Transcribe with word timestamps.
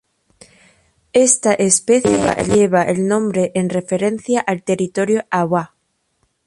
Esta 1.13 1.53
especie 1.53 2.35
lleva 2.47 2.81
el 2.81 3.07
nombre 3.07 3.51
en 3.53 3.69
referencia 3.69 4.41
al 4.41 4.63
territorio 4.63 5.27
Awá. 5.29 5.75